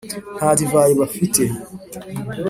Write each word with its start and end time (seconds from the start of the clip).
nta 0.37 0.49
divayi 0.59 0.93
bafite 1.01 1.43